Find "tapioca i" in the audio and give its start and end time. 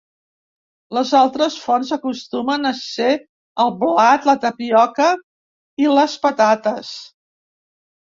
4.49-5.95